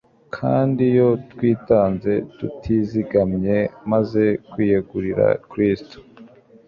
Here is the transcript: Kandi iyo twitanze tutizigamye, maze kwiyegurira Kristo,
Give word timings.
Kandi 0.35 0.81
iyo 0.91 1.09
twitanze 1.31 2.13
tutizigamye, 2.37 3.57
maze 3.91 4.23
kwiyegurira 4.49 5.25
Kristo, 5.49 5.97